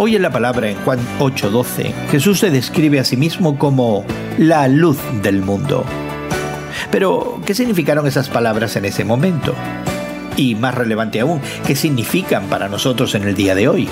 Hoy 0.00 0.14
en 0.14 0.22
la 0.22 0.30
palabra 0.30 0.70
en 0.70 0.76
Juan 0.84 1.00
8:12, 1.18 1.92
Jesús 2.12 2.38
se 2.38 2.52
describe 2.52 3.00
a 3.00 3.04
sí 3.04 3.16
mismo 3.16 3.58
como 3.58 4.04
la 4.38 4.68
luz 4.68 4.96
del 5.24 5.42
mundo. 5.42 5.84
Pero, 6.92 7.40
¿qué 7.44 7.52
significaron 7.52 8.06
esas 8.06 8.28
palabras 8.28 8.76
en 8.76 8.84
ese 8.84 9.04
momento? 9.04 9.56
Y 10.36 10.54
más 10.54 10.76
relevante 10.76 11.18
aún, 11.18 11.40
¿qué 11.66 11.74
significan 11.74 12.44
para 12.44 12.68
nosotros 12.68 13.16
en 13.16 13.24
el 13.24 13.34
día 13.34 13.56
de 13.56 13.66
hoy? 13.66 13.88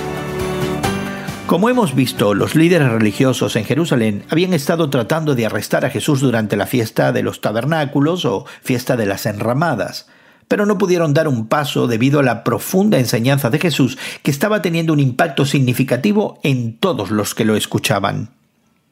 Como 1.48 1.70
hemos 1.70 1.96
visto, 1.96 2.34
los 2.34 2.54
líderes 2.54 2.88
religiosos 2.88 3.56
en 3.56 3.64
Jerusalén 3.64 4.22
habían 4.30 4.54
estado 4.54 4.88
tratando 4.90 5.34
de 5.34 5.46
arrestar 5.46 5.84
a 5.84 5.90
Jesús 5.90 6.20
durante 6.20 6.54
la 6.54 6.66
fiesta 6.66 7.10
de 7.10 7.24
los 7.24 7.40
tabernáculos 7.40 8.24
o 8.24 8.46
fiesta 8.62 8.96
de 8.96 9.06
las 9.06 9.26
enramadas, 9.26 10.06
pero 10.48 10.66
no 10.66 10.78
pudieron 10.78 11.14
dar 11.14 11.28
un 11.28 11.48
paso 11.48 11.86
debido 11.86 12.20
a 12.20 12.22
la 12.22 12.44
profunda 12.44 12.98
enseñanza 12.98 13.50
de 13.50 13.58
Jesús 13.58 13.98
que 14.22 14.30
estaba 14.30 14.62
teniendo 14.62 14.92
un 14.92 15.00
impacto 15.00 15.44
significativo 15.44 16.38
en 16.42 16.76
todos 16.76 17.10
los 17.10 17.34
que 17.34 17.44
lo 17.44 17.56
escuchaban. 17.56 18.30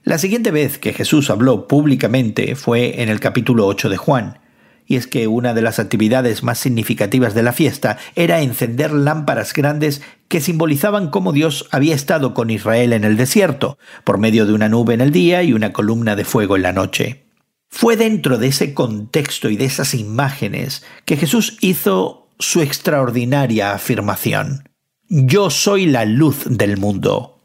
La 0.02 0.18
siguiente 0.18 0.50
vez 0.50 0.78
que 0.78 0.92
Jesús 0.92 1.30
habló 1.30 1.66
públicamente 1.66 2.56
fue 2.56 3.02
en 3.02 3.08
el 3.08 3.20
capítulo 3.20 3.66
8 3.66 3.88
de 3.88 3.96
Juan, 3.96 4.38
y 4.86 4.96
es 4.96 5.06
que 5.06 5.26
una 5.28 5.54
de 5.54 5.62
las 5.62 5.78
actividades 5.78 6.42
más 6.42 6.58
significativas 6.58 7.32
de 7.34 7.42
la 7.42 7.52
fiesta 7.52 7.96
era 8.14 8.42
encender 8.42 8.92
lámparas 8.92 9.54
grandes 9.54 10.02
que 10.28 10.42
simbolizaban 10.42 11.08
cómo 11.08 11.32
Dios 11.32 11.68
había 11.70 11.94
estado 11.94 12.34
con 12.34 12.50
Israel 12.50 12.92
en 12.92 13.04
el 13.04 13.16
desierto, 13.16 13.78
por 14.04 14.18
medio 14.18 14.44
de 14.44 14.52
una 14.52 14.68
nube 14.68 14.92
en 14.92 15.00
el 15.00 15.10
día 15.10 15.42
y 15.42 15.54
una 15.54 15.72
columna 15.72 16.16
de 16.16 16.24
fuego 16.24 16.56
en 16.56 16.62
la 16.62 16.72
noche. 16.72 17.23
Fue 17.76 17.96
dentro 17.96 18.38
de 18.38 18.46
ese 18.46 18.72
contexto 18.72 19.50
y 19.50 19.56
de 19.56 19.64
esas 19.64 19.94
imágenes 19.94 20.84
que 21.04 21.16
Jesús 21.16 21.56
hizo 21.60 22.28
su 22.38 22.60
extraordinaria 22.62 23.72
afirmación. 23.72 24.68
Yo 25.08 25.50
soy 25.50 25.86
la 25.86 26.04
luz 26.04 26.44
del 26.46 26.76
mundo. 26.76 27.40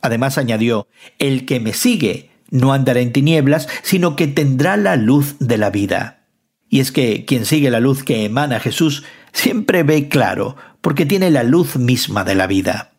Además 0.00 0.38
añadió, 0.38 0.86
el 1.18 1.46
que 1.46 1.58
me 1.58 1.72
sigue 1.72 2.30
no 2.52 2.72
andará 2.72 3.00
en 3.00 3.12
tinieblas, 3.12 3.66
sino 3.82 4.14
que 4.14 4.28
tendrá 4.28 4.76
la 4.76 4.94
luz 4.94 5.34
de 5.40 5.58
la 5.58 5.70
vida. 5.70 6.28
Y 6.68 6.78
es 6.78 6.92
que 6.92 7.24
quien 7.24 7.44
sigue 7.44 7.72
la 7.72 7.80
luz 7.80 8.04
que 8.04 8.24
emana 8.24 8.60
Jesús 8.60 9.02
siempre 9.32 9.82
ve 9.82 10.08
claro, 10.08 10.54
porque 10.80 11.06
tiene 11.06 11.32
la 11.32 11.42
luz 11.42 11.74
misma 11.74 12.22
de 12.22 12.36
la 12.36 12.46
vida. 12.46 12.93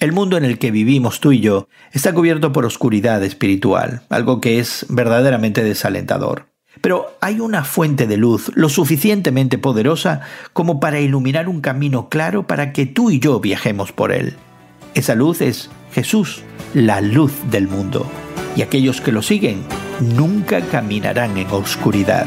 El 0.00 0.12
mundo 0.12 0.36
en 0.36 0.44
el 0.44 0.58
que 0.58 0.70
vivimos 0.70 1.18
tú 1.18 1.32
y 1.32 1.40
yo 1.40 1.68
está 1.90 2.12
cubierto 2.14 2.52
por 2.52 2.64
oscuridad 2.64 3.24
espiritual, 3.24 4.02
algo 4.10 4.40
que 4.40 4.60
es 4.60 4.86
verdaderamente 4.88 5.64
desalentador. 5.64 6.46
Pero 6.80 7.16
hay 7.20 7.40
una 7.40 7.64
fuente 7.64 8.06
de 8.06 8.16
luz 8.16 8.52
lo 8.54 8.68
suficientemente 8.68 9.58
poderosa 9.58 10.20
como 10.52 10.78
para 10.78 11.00
iluminar 11.00 11.48
un 11.48 11.60
camino 11.60 12.08
claro 12.08 12.46
para 12.46 12.72
que 12.72 12.86
tú 12.86 13.10
y 13.10 13.18
yo 13.18 13.40
viajemos 13.40 13.90
por 13.90 14.12
él. 14.12 14.34
Esa 14.94 15.16
luz 15.16 15.40
es 15.40 15.68
Jesús, 15.92 16.42
la 16.74 17.00
luz 17.00 17.32
del 17.50 17.66
mundo. 17.66 18.06
Y 18.54 18.62
aquellos 18.62 19.00
que 19.00 19.10
lo 19.10 19.22
siguen 19.22 19.64
nunca 20.00 20.60
caminarán 20.60 21.36
en 21.38 21.48
oscuridad. 21.50 22.26